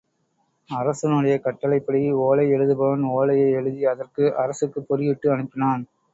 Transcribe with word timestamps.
அரசனுடைய 0.69 1.35
கட்டளைப்படி 1.39 2.01
ஓலை 2.21 2.47
எழுதுபவன் 2.51 3.05
ஓலையை 3.11 3.51
எழுதி 3.51 3.85
அதற்கு 3.85 4.33
அரக்குப் 4.37 4.89
பொறியிட்டு 4.89 5.29
அனுப்பினான். 5.29 5.85